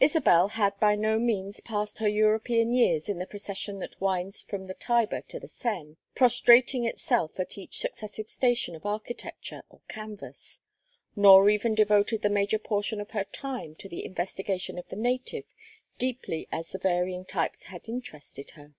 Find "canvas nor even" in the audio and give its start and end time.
9.86-11.76